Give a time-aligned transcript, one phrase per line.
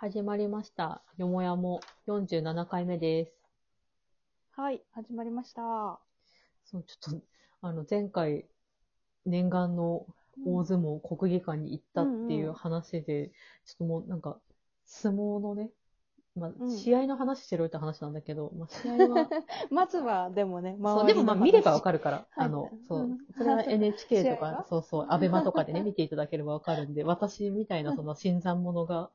[0.00, 1.02] 始まりました。
[1.16, 3.32] よもやも47回目です。
[4.52, 5.98] はい、始まりました。
[6.66, 7.26] そう、ちょっと、
[7.62, 8.46] あの、前回、
[9.26, 10.06] 念願の
[10.46, 13.32] 大相撲国技館に行ったっていう話で、
[13.66, 14.38] ちょっともうなんか、
[14.86, 15.70] 相撲のね、
[16.36, 19.28] まあう、ん試合の話してろって話なんだけど、まあ、 試合は、
[19.72, 21.98] まずは、でもね、そう、でもまあ見ればわかる。
[21.98, 29.10] るから、はいあの、そううん、それは NHK とかは、そうそう、アベマとかでね、見ていただければわかるんで、私みたいなその新参者が、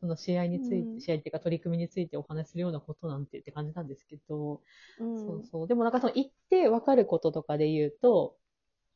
[0.00, 4.60] その試合について、うん試合っていうか取り組みについてお話しするようなことなんてって感じなんですけど、
[4.98, 5.26] うん。
[5.26, 5.68] そうそう。
[5.68, 8.36] でもなんかその行ってわかることとかで言うと、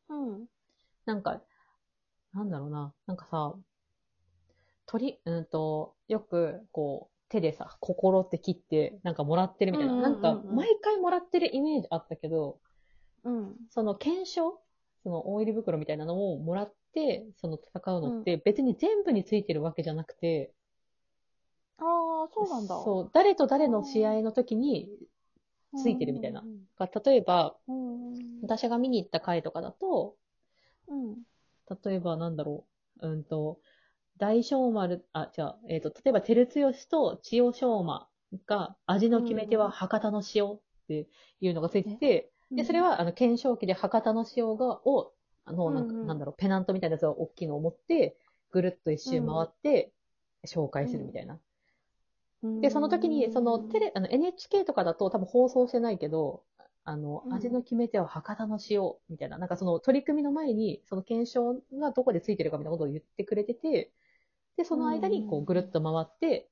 [0.08, 0.46] うん。
[1.06, 1.40] なんか、
[2.32, 3.54] なんだろうな、なんかさ、
[4.86, 9.94] 鳥、うんと、よく、こう、手でさ、心って切って、なんかもらってるみたいな。
[9.94, 12.58] うんうんうんうんなんか、毎回もらってるイメージあったけど、
[13.24, 13.56] うん。
[13.70, 14.60] その検証
[15.02, 20.52] その大入り袋みたいなのをもらって、その戦うのって、別に全部についてるわけじゃなくて、
[21.80, 22.80] ああ、そうなんだ。
[22.84, 24.88] そう、誰と誰の試合の時に
[25.76, 26.40] ついてるみたいな。
[26.40, 26.60] うん
[27.04, 28.12] 例えば、うん。
[28.14, 28.40] うん。
[28.42, 30.16] 私が見に行った回とかだと、
[30.88, 31.16] うん。
[31.84, 32.64] 例えばなんだろ
[33.00, 33.58] う、うんと、
[34.16, 38.08] 大正丸、あ、じゃあ、えっ、と、例えば、照強と千代翔馬
[38.46, 41.06] が、味の決め手は博多の塩って
[41.40, 45.12] いうのがついてて、で、それ、は、あの、検証機で博多の塩が、を、
[45.44, 48.16] あの、なんか、うんうんなんだろう、ペナントみたいなやつを大きいのを持って、
[48.50, 49.92] ぐるっと一周回って、
[50.46, 51.38] 紹介するみたいな。
[52.42, 56.42] うんで、その時に、その、テレ、あの、NHK とかだと多分放送してないけど、
[56.84, 59.38] あの、うん味の決め手は博多の塩、みたいな。
[59.38, 63.92] なんかその取り組みの前に、その検証がどこでついてるかみたいなことを言ってくれてて、
[64.56, 66.48] で、その間にこうぐるっと回って、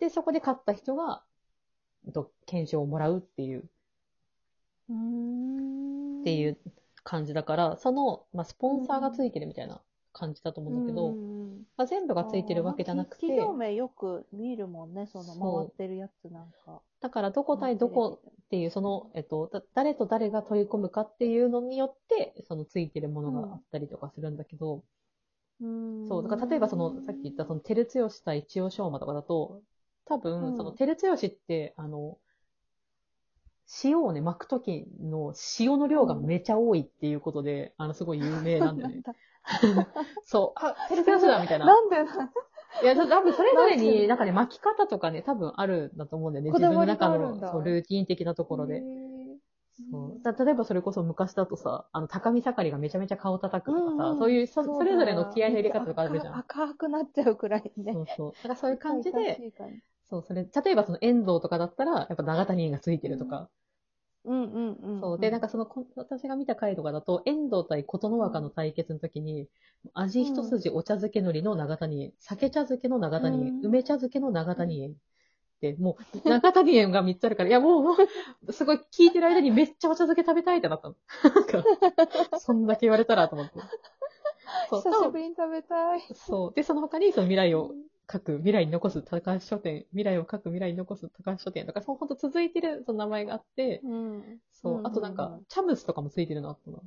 [0.00, 1.24] で、そこで勝った人が、
[2.12, 3.68] と検証をもらうっていう、
[4.88, 6.20] うん。
[6.20, 6.58] っていう
[7.02, 9.82] 感じだから、その、まあ、スポンサーがついてるみたいな
[10.14, 16.80] 感じだと思うんだけど、うんまあ、全部がついてるわけじゃなくて、企業名よく見るもんね、その回ってるやつなんか。
[17.00, 24.84] だからどこ対どこっていう、その、えっと、だ誰と誰が取り込むかっていうのによって、そのついてるものがあったりとかするんだけど、
[25.60, 29.60] うんそう、だから例えばその、さっき言ったその、照強対千代翔馬とかだと、
[30.06, 32.18] 多分、うんその、照強って、あの、
[33.82, 39.02] 塩をね、巻くときの塩の量がめちゃ多いっていうことで、あの、すごい有名なんだよね。
[40.24, 41.66] そう、あ、照強だみたいな。
[41.66, 41.96] なんで
[42.82, 46.50] いや、だ多分それぞれに、なんかね、巻き方とかね、多分あるんだと思うんだよね。
[46.50, 48.82] 自分の中のそうルーティン的なところで。
[49.90, 56.38] そうだ例えばそれこそ昔だとさ、あの、高見盛りがめちゃめちゃ顔叩くとかさ、うんうんそういうそ、それぞれの気合の入れ方とかあるじゃん。
[56.38, 57.92] 赤赤くなっちゃうくらいね。
[57.92, 58.32] そうそう。
[58.34, 59.52] だからそういう感じで、
[60.04, 63.48] そう、それ、例えばその遠藤とかだったら、やっぱ長谷がついてるとか、
[64.24, 65.00] うんうんうん。
[65.00, 65.18] そう。
[65.18, 69.48] で、なんかその、こ私が見た回とかだと、遠藤対琴ノ若の対決の時に、
[69.92, 74.94] 味一筋お茶漬け海苔の長谷園、酒茶漬けの長谷園、うん梅茶漬けの長谷園っ
[75.60, 77.96] て、 もう、長谷園が3つあるから、いやもう、も
[78.48, 80.96] う、すごい聞いてる間にめっちゃお茶漬け食べたいってなったの。
[81.24, 83.52] なんか、そんだけ言われたらと思って。
[84.70, 86.00] そう、久しぶりに食べたい。
[86.14, 86.52] そう。
[86.54, 87.74] で、その他に、その未来を
[88.10, 94.38] 書く、未来に残す高橋書店、未来を書く未来に残す高橋書店とか、そう、ほんと続いてる、その名前があって、うん。
[94.52, 94.82] そうう。
[94.82, 96.82] んあとなんか、チャムスとかもついてるのあったの。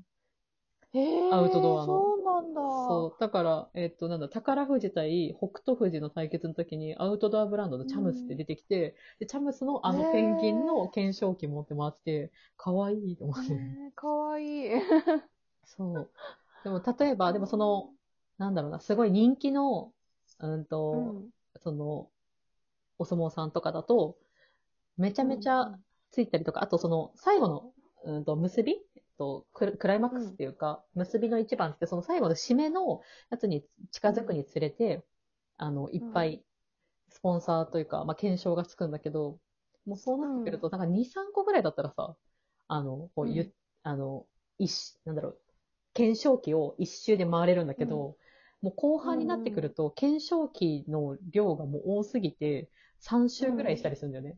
[0.94, 2.61] へーアウトドアのそうなんだ。
[2.88, 3.19] そう。
[3.19, 13.91] だから、えっ、と、なんだ、宝富士対北斗富士の対決の時に、アウトドアブランドのチャムスって出てきて、で、チャムスのあのペンギンの検証機持って回って、かわいいと思って。
[13.95, 14.69] かわいい。
[15.66, 16.09] そう。
[16.63, 17.89] でも、例えば、でもその、
[18.38, 19.91] なんだろうな、すごい人気の、
[20.40, 21.30] うんと、うん。
[21.62, 22.09] その、
[23.00, 24.18] お相撲さんとかだと、
[24.98, 25.78] めちゃめちゃ
[26.12, 27.74] ついたりとか、あとその、最後の、
[28.06, 28.78] うんと、結び
[29.18, 35.03] とククライマックスっていうか、結びの一番って、その最後の締めのやつに近づくにつれて、
[35.58, 36.44] あの、いっぱい、
[37.09, 39.40] スポンサーというか、まあ、検証がつくんだけど、
[39.86, 42.16] もうそうなってくると、なんか2、3個ぐらいだったらさ、
[42.68, 43.53] あの、こうゆ、うん。
[43.84, 44.26] あの、
[44.59, 45.40] 一、なんだろう、
[45.94, 48.18] 検証機を一周で回れるんだけど、
[48.62, 54.37] もう後半になってくると、検証機の量がもう多すぎて、3周ぐらいしたりするんだよね。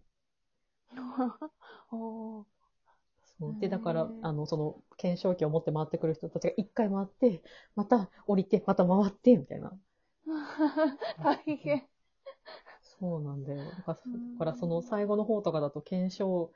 [3.51, 7.41] うで、だからあの、その、検証機を持って回ってくる人たちが一回回って、
[7.75, 9.71] また降りて、また回って、みたいな。
[11.23, 11.87] 大変。
[12.99, 13.63] そうなんだよ。
[13.63, 13.97] だから
[14.37, 16.51] からその最後の方とかだと検証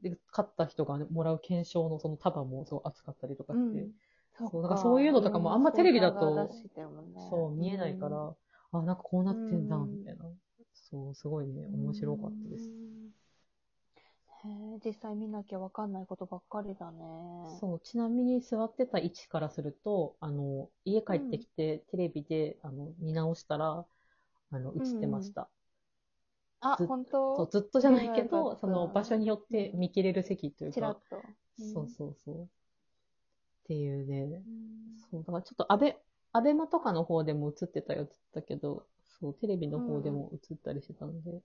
[0.00, 3.88] で勝った人がねもらう検証のその束もすごい熱かったりとかして、
[4.34, 6.50] そうだからそういうのとかもあんまテレビだと
[7.16, 8.36] そう見えないから、
[8.72, 10.24] あ、なんかこうなってんだ、うんみたいな。
[10.74, 12.70] そう、すごいね、面白かったです。
[14.44, 16.98] へえ、実際見なきゃわかんないことばっかりだね。
[17.44, 23.86] そう、ちなみに座ってた位置からすると、あの、家帰ってきて、テレビで、あの、見直したら、
[24.50, 25.50] あの、映ってました。
[26.60, 31.24] あ、ず本そう当ずっとじゃないけど、その場所によって見切れる席というかちらっ、と。
[31.58, 32.50] うんそうそうそう。
[33.64, 34.42] っていうね。
[34.46, 34.98] うん。
[35.10, 35.96] そう、だからちょっとアベ、
[36.32, 38.86] アベマとかの方でも映ってたよって言ったけど、
[39.20, 41.40] そう、テレビの方でも映ったりしてたので、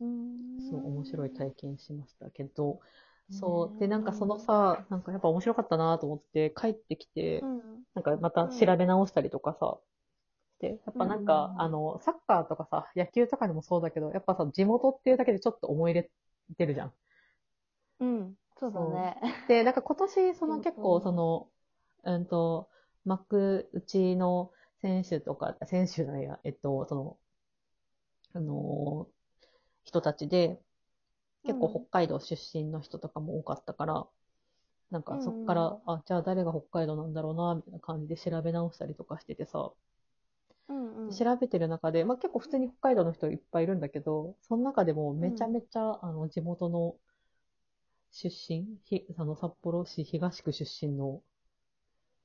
[0.00, 0.60] うん。
[0.70, 2.80] そう、面白い体験しましたけど、ね
[3.30, 7.84] そう、で、なんかそのさ、なんかやっぱ面白かったなと思って帰ってきて、うん。
[7.94, 9.78] なんかまた調べ直したりとかさ、
[10.60, 16.10] で、やっぱなんか、うんあの、サッカーとかさ、野球とかでもそうだけど、やっぱさ、地元っていうだけでちょっと思い入れ
[16.56, 16.94] てるじゃん。
[18.00, 19.16] うん、そうだね。
[19.48, 21.50] で、なんか今年、その結構その、
[22.04, 22.68] うんと、
[23.04, 24.52] 幕内の
[24.82, 27.18] 選手とか、選手じゃないや、えっと、その、
[28.32, 29.12] あのー
[29.84, 30.60] 人たちで、
[31.44, 31.86] 結構うん。
[31.90, 34.06] 北海道出身の人とかも多かったから、
[34.90, 39.72] なんかそっかうんら、あ、じゃあ誰が北海道なんだろうな、みたいな感じで調べ直したりとかしててさ、
[40.68, 41.24] うんうん。
[41.24, 46.96] 調べてる中で、まあ結構普通に北海道の人いっぱいいるんだけど、その中でもめちゃめちゃ、あの、地元の
[48.12, 51.22] 出身、ひあの、札幌市東区出身の、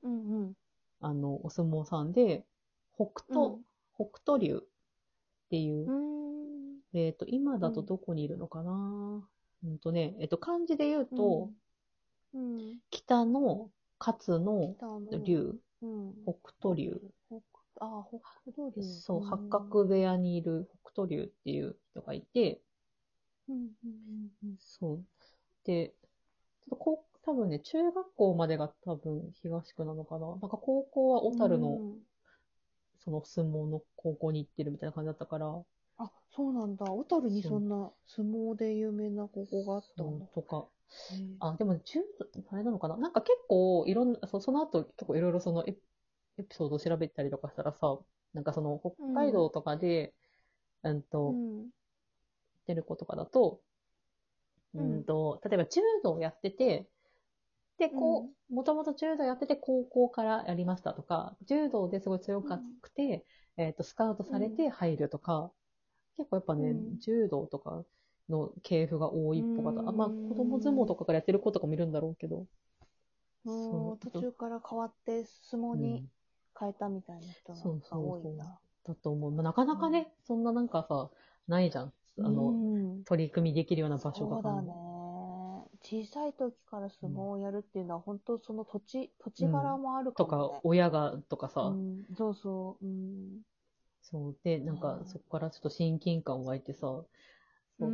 [0.02, 0.54] うんうん。
[1.00, 2.44] あの、お相撲さんで、
[2.96, 3.58] 北斗、
[3.94, 6.80] 北斗流っていうう、ん。
[6.94, 9.28] えっと、今だとどこにいるのかな、
[9.64, 11.50] うんとね、えっと、漢字で言うと、
[12.34, 12.78] うん、うん。
[12.90, 16.14] 北の勝の北の流、うん。
[16.24, 17.00] 北斗流。
[17.28, 17.40] 北
[17.80, 18.18] あ、北
[18.52, 18.82] 斗竜。
[18.82, 22.60] そう、ん八角部屋にいる北斗流っていう人がいて、
[23.48, 25.04] うんうんうんそう。
[25.66, 30.28] で、ちょっとこう、多分ね、中学校までが多分東区なのかな。
[30.28, 31.32] なんか高校はうん。
[31.32, 32.06] 小樽の、うん
[32.98, 35.64] その相撲の高校に行ってるみたいな感じだったから、
[35.98, 36.86] あ、そうなんだ。
[36.90, 40.26] 小樽にそんな相撲で有名な高校があったんだ。
[40.34, 40.68] とか。
[41.40, 42.00] あ、でも、中、
[42.50, 45.80] あれなのかななんか結構、いろんな、そその後、結構いろいろそのエピ
[46.38, 47.98] エピソードを調べたりとかしたらさ、
[48.34, 50.14] なんかその、北海道とかで、
[50.82, 51.32] うんと、う
[51.64, 51.70] ん。
[52.66, 53.62] 出る子とかだと、
[54.76, 56.88] ううんんと、例えば柔道をやってて、
[57.78, 63.26] で、こう、もともと柔道やってて高校からやりましたとか、柔道ですごい強くて、
[63.56, 65.52] えっと、スカウトされて入るとか、
[66.16, 67.84] 結構やっぱね、うん柔道とか
[68.28, 69.88] の系譜が多いっぽかった。
[69.88, 72.46] あまあ、うん子供相撲とかからやってる子とかもいるんだろうけど。
[73.46, 73.50] う
[73.94, 76.10] ん途中から変わって相撲にうん
[76.58, 78.60] 変えたみたいな人そうが多いんだ。
[78.86, 79.30] だと思う。
[79.32, 81.10] まあ、なかなかね、そんななんかさ、
[81.48, 81.92] ないじゃん。
[82.18, 84.36] あの、うん取り組みできるような場所が。
[84.36, 84.72] そうだね。
[85.82, 92.86] 小さい時から相撲をやるっていうのは、本当その土地、土地柄もあるかとも、ねか、親が、とかさ、うん、そうそう。
[92.86, 93.42] うん。
[94.02, 94.36] そう。
[94.44, 97.04] で、なんかう、んそこからちょっと親近感湧いてさ、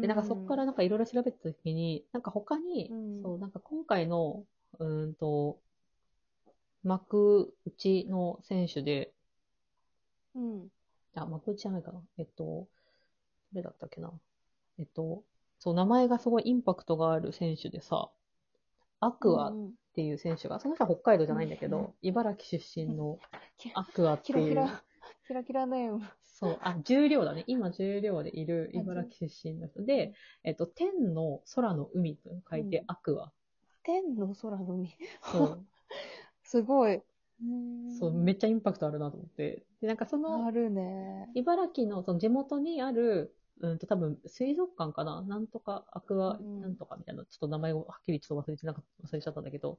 [0.01, 4.45] で、なんかそこからなんかいろいろ調べたときに、なんか他に、うんそう、なんか今回の、
[4.79, 5.61] うーんと、
[6.85, 9.13] 幕内の選手で、
[10.35, 10.71] うん。
[11.15, 12.03] あ、幕内じゃないかな。
[12.19, 12.69] えっと、
[13.53, 14.13] 誰だったっけな。
[14.79, 15.25] えっと、
[15.59, 18.11] そう、名前がすごいインパクトがある選手でさ、
[19.01, 23.19] アクアっうんていう選手が、その人は北海道じゃないんだけうんど、茨城出身の
[23.75, 24.85] アクアっていう、キラキラ、
[25.27, 26.09] キラキラネーム。
[26.25, 27.45] そう、あ、重量だね。
[27.47, 33.33] 今重量でいるあ茨城出身の人で、えっと、天の空の海と書いてうんアクア。
[33.85, 34.97] 天の空の海。
[35.21, 35.61] そう、
[36.45, 37.03] すごい。
[37.89, 39.65] そう、めっちゃインパクトあるなと思って。
[39.81, 41.29] で、なんかそあの、るね。
[41.35, 45.23] 茨城のその地元にある、うんと多分水族館かな？
[45.23, 49.79] なんとかアクアうんなんとかみたいな、ちょっと名前をはっきりちょっと忘れてなかった、忘れちゃったんだけど、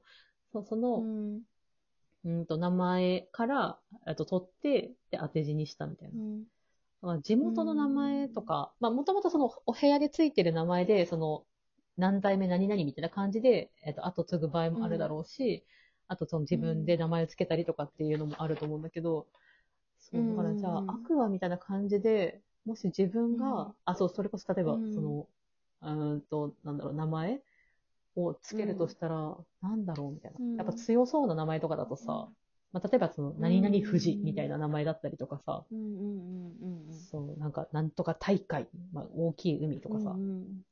[0.52, 1.42] そうその、うん。
[2.24, 6.18] うんと名前から、えっと、取って、で、当て字にしたみたいなう。
[6.18, 6.44] ん。
[7.02, 11.44] まあ地元の名前とか、まあ、もともとそのお部屋でついてる名前で、その、
[11.98, 15.64] 何代目何々みたいな感じで、えっと、後継ぐ場合もあるだろうし、
[16.08, 19.26] あとその自分で名前をつけたりとかっていうのもあると思うんだけど、
[20.00, 25.28] そう、だからじゃあ、うんアクアみたいな感じで、もし自分が、うんあ、そう、それこそ例えば、うんその、
[25.82, 27.42] うーんと、なんだろう、名前
[28.16, 30.38] をつけるとしたら、なんだろうみたいな。
[30.38, 32.28] うんやっぱ強そうな名前とかだとさ、
[32.72, 37.08] まあ、例えばその、何々富士みたいな名前だったりとかさ、うんうんうんうんうん。
[37.10, 40.64] そう、なんか、なんとか大海、まあ、大きい海とかさ、うん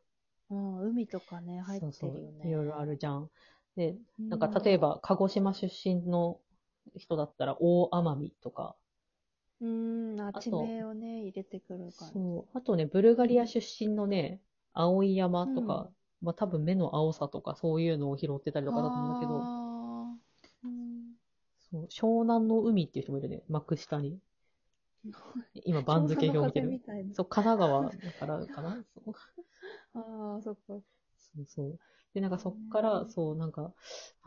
[0.50, 2.22] 海とかね、入ってるよそうね。
[2.42, 3.30] そう、いろいろあるじゃん。
[3.76, 4.28] で、うん。
[4.28, 6.38] なんか、例えば、鹿児島出身の
[6.96, 8.76] 人だったら、大奄美とか、
[9.62, 9.66] う
[10.16, 12.12] ん、ああと地名をね、入れてくるから。
[12.12, 14.40] そう、あとね、ブルガリア出身のね、
[14.75, 15.88] 青い山とか、
[16.21, 21.12] まあ多分目の青さとか、そういうのを拾ってたりとかだと思うんだけど、あーうん
[21.71, 24.19] そう湘南の海っていう人もいるね、幕下に。
[25.64, 26.81] 今、 番付表見てる湘南の風み。
[26.81, 28.85] たいなそう、神奈川だからかな。
[28.95, 29.14] そう
[29.95, 30.61] ああ、そっか。
[30.66, 30.81] そ
[31.40, 31.78] うそう。
[32.14, 33.73] で、なんかそっから、うんそう、なんか、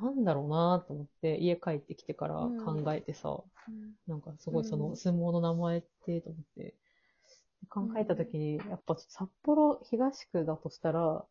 [0.01, 3.29] なんだろうなと思って、家帰ってきてからうん考えてさ、
[3.67, 6.75] うんなんかすごいそのうん相撲の名前って、と思って、
[7.69, 11.25] 考えたときに、やっぱ札幌東区だとしたら、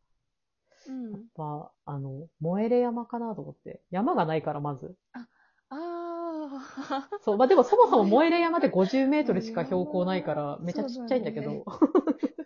[0.89, 1.21] うんやっ。
[1.35, 3.81] ぱ、あの、燃えれ山かなと思って。
[3.91, 4.95] 山がないから、まず。
[5.13, 5.27] あ
[5.71, 6.05] あ。
[7.23, 7.37] そう。
[7.39, 11.65] まあ、でもそもそも 燃えれ山って50メートルしか標高ないから、めちゃちっちゃいんだけど、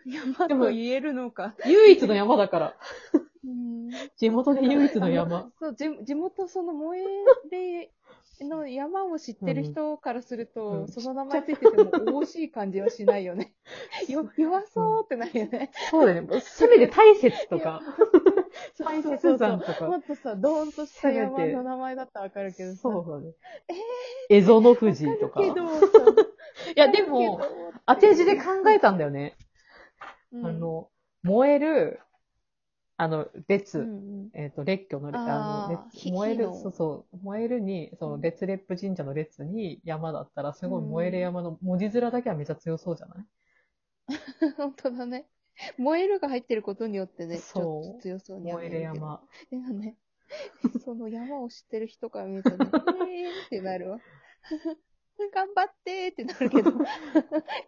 [0.07, 1.55] 山でもと言えるのか。
[1.67, 2.77] 唯一の山だから。
[3.45, 3.91] うん。
[4.17, 5.51] 地元で唯一の山。
[5.59, 7.05] そう、地地元、その燃え
[7.51, 7.91] れ
[8.45, 13.55] の山を知ってる人からすると、うんその名前ついてても惜しい感じはしないよね。
[14.09, 15.71] よ弱そうってなるよね。
[15.91, 16.41] そうだよね。
[16.41, 17.83] せめて大雪とか、
[18.79, 19.87] 大雪山とか。
[19.89, 22.81] もっとさ、ドーンとした山の名前だったらわかるけどさ。
[22.83, 23.35] そうだね。
[24.29, 25.43] え蝦夷の富士とか。
[25.43, 25.87] いけどさ、
[26.79, 27.41] や、でも、
[27.87, 29.37] 当て字で考えたんだよね。
[30.33, 30.89] うん、あの、
[31.23, 32.01] 燃える、
[33.01, 33.79] あの、列。
[33.79, 43.25] うんうんえっ、と、列挙の、あの、列ひ燃えるそうそう、燃えるに、その、列列神社の列に山だったら、すごい燃える山の文字面だけはめちゃ強そうじゃない、
[44.59, 45.27] 本当だね。
[45.79, 49.23] 燃えるが入ってることによってね、ちそうょっと強そうには燃見える山。
[49.51, 49.97] でもね、
[50.85, 54.01] その山を知ってる人から見るとね、えーってなるわ。
[55.35, 56.73] 頑張ってーってなるけど、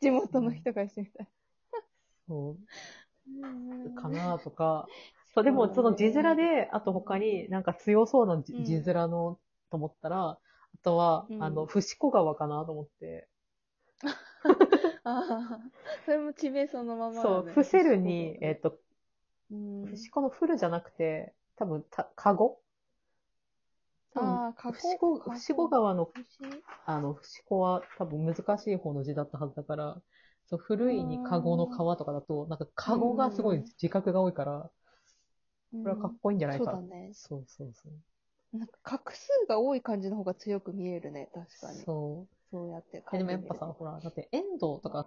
[0.01, 1.29] 地元の人からしてみたら。
[2.29, 4.87] そう、かなとか。
[5.35, 9.39] そう、でも、その字面で、あと他になんか強そうな字面の、
[9.71, 10.39] と思ったら、あ
[10.83, 11.43] とは、うん。
[11.43, 13.29] あの、伏子川かなと思って。
[15.05, 15.61] ああ、
[16.05, 18.79] それも地名そのままなそう、伏せるに、えっ、と、
[19.51, 19.87] うん。
[19.87, 22.59] 伏子のフルじゃなくて、多分、た、カゴ
[24.15, 30.03] ああ、か伏子、伏子川の、伏あの、伏子は多分難しい方の字だったはずだから、
[30.47, 34.71] そう、古いにカゴの川とかだと、なんかカゴがすごい自覚が多いから、
[35.73, 36.65] これはかっこいいんじゃないか。
[36.65, 37.11] そうだね。
[37.13, 38.59] そうそうそう。
[38.59, 41.79] なんか画数が多い感じの方が強く見えるね、確かに。
[41.85, 42.35] そう。
[42.51, 44.99] そうやってでもやっぱさ、ほら、だって遠藤とか